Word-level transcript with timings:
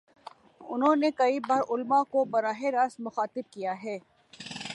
انہوں 0.61 0.95
نے 0.95 1.11
کئی 1.11 1.39
بارعلما 1.39 2.03
کو 2.03 2.25
براہ 2.25 2.63
راست 2.71 2.99
مخاطب 2.99 3.51
کیا 3.51 3.73
ہے۔ 3.83 3.97